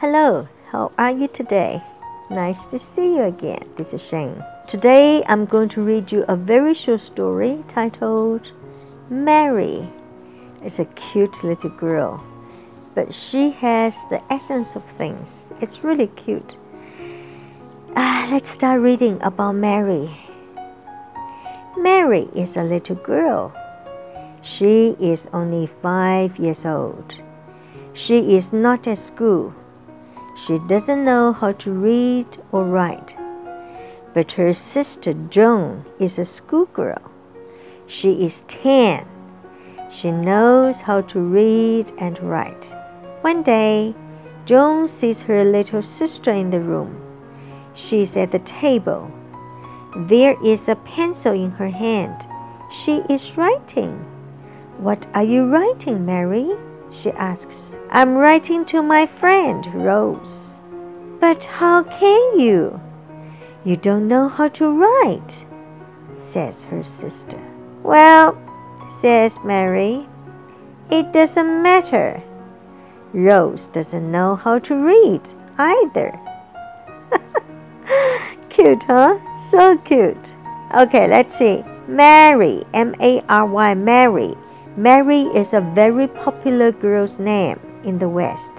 [0.00, 1.82] Hello, how are you today?
[2.30, 3.68] Nice to see you again.
[3.76, 4.42] This is Shane.
[4.66, 8.50] Today I'm going to read you a very short story titled
[9.10, 9.86] Mary.
[10.64, 12.24] It's a cute little girl,
[12.94, 15.50] but she has the essence of things.
[15.60, 16.56] It's really cute.
[17.94, 20.16] Ah, let's start reading about Mary.
[21.76, 23.52] Mary is a little girl.
[24.40, 27.16] She is only five years old.
[27.92, 29.52] She is not at school.
[30.46, 33.14] She doesn't know how to read or write.
[34.14, 37.10] But her sister Joan is a schoolgirl.
[37.86, 39.06] She is 10.
[39.90, 42.68] She knows how to read and write.
[43.20, 43.94] One day,
[44.46, 47.00] Joan sees her little sister in the room.
[47.74, 49.10] She's at the table.
[49.96, 52.26] There is a pencil in her hand.
[52.72, 54.06] She is writing.
[54.78, 56.48] What are you writing, Mary?
[56.92, 57.74] She asks.
[57.90, 60.54] I'm writing to my friend, Rose.
[61.20, 62.80] But how can you?
[63.64, 65.44] You don't know how to write,
[66.14, 67.40] says her sister.
[67.82, 68.38] Well,
[69.00, 70.08] says Mary,
[70.90, 72.22] it doesn't matter.
[73.12, 75.20] Rose doesn't know how to read
[75.58, 76.18] either.
[78.48, 79.18] cute, huh?
[79.50, 80.30] So cute.
[80.76, 81.64] Okay, let's see.
[81.86, 84.36] Mary, M A R Y, Mary
[84.76, 88.52] Mary is a very popular girl's name in the West.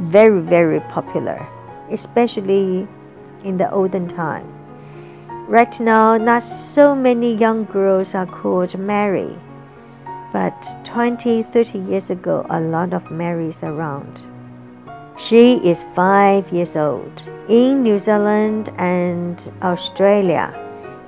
[0.00, 1.46] Very, very popular,
[1.92, 2.88] especially
[3.44, 4.44] in the olden time.
[5.46, 9.38] Right now, not so many young girls are called Mary,
[10.32, 14.20] but 20, 30 years ago, a lot of Marys around.
[15.16, 17.22] She is five years old.
[17.48, 20.52] In New Zealand and Australia,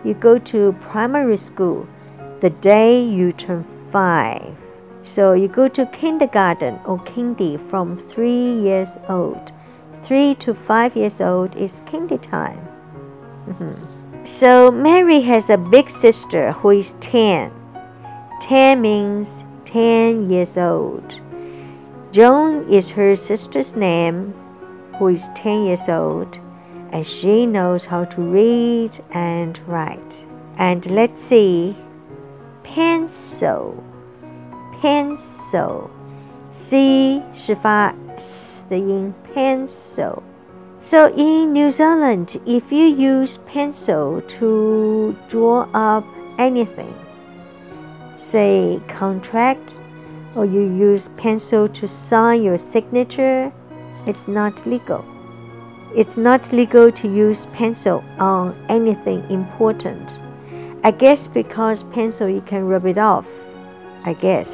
[0.04, 1.88] you go to primary school
[2.40, 3.66] the day you turn
[3.96, 4.54] five.
[5.04, 9.52] So you go to kindergarten or kindy from three years old.
[10.02, 12.60] Three to five years old is kindy time.
[13.48, 14.26] Mm-hmm.
[14.26, 17.50] So Mary has a big sister who is 10.
[18.42, 21.18] 10 means 10 years old.
[22.12, 24.34] Joan is her sister's name,
[24.98, 26.36] who is 10 years old,
[26.92, 30.18] and she knows how to read and write.
[30.58, 31.76] And let's see
[32.66, 33.82] pencil
[34.81, 35.89] pencil
[36.51, 40.19] c 是发 s 的音 pencil
[40.81, 46.03] so in New Zealand if you use pencil to draw up
[46.37, 46.93] anything
[48.15, 49.77] say contract
[50.35, 53.51] or you use pencil to sign your signature
[54.05, 55.03] it's not legal
[55.95, 60.07] it's not legal to use pencil on anything important
[60.83, 63.27] I guess because pencil you can rub it off.
[64.05, 64.49] I guess.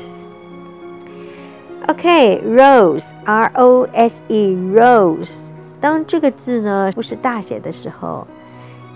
[1.87, 5.31] Okay, rose, R O S E, rose.
[5.79, 8.27] 当这个字呢不是大写的时候，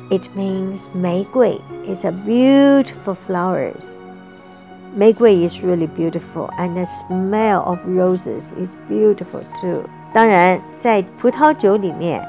[0.09, 1.62] it means 玫瑰。
[1.88, 3.85] It's a beautiful flowers.
[4.94, 9.84] 玫瑰 is really beautiful, and the smell of roses is beautiful too.
[10.13, 12.22] 当然，在葡萄酒里面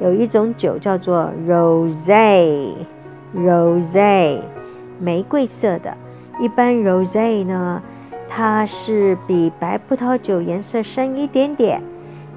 [0.00, 4.40] 有一种酒叫做 rose。rose，
[4.98, 5.94] 玫瑰色的。
[6.40, 7.82] 一般 rose 呢，
[8.28, 11.82] 它是比白葡萄酒颜色深一点点，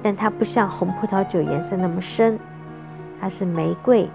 [0.02, 2.38] 但它不像红葡萄酒颜色那么深，
[3.20, 4.08] 它是玫瑰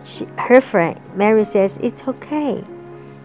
[0.05, 2.62] She, her friend Mary says it's okay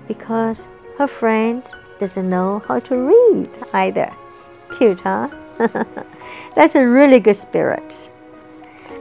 [0.07, 0.65] because
[0.97, 1.63] her friend
[1.98, 4.12] doesn't know how to read either.
[4.76, 5.28] Cute, huh?
[6.54, 8.08] That's a really good spirit.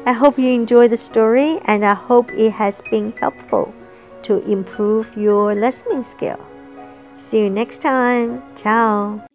[0.05, 3.73] I hope you enjoy the story and I hope it has been helpful
[4.23, 6.39] to improve your listening skill.
[7.17, 8.43] See you next time.
[8.55, 9.25] Ciao.